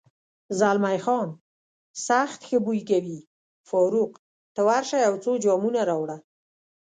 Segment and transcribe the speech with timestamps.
[0.59, 1.29] زلمی خان:
[2.07, 3.19] سخت ښه بوی کوي،
[3.69, 4.11] فاروق،
[4.53, 6.17] ته ورشه یو څو جامونه راوړه.